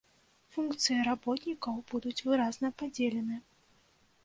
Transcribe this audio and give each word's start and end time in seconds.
Функцыі 0.53 0.97
работнікаў 1.09 1.77
будуць 1.93 2.15
выразна 2.31 2.73
падзелены. 2.83 3.37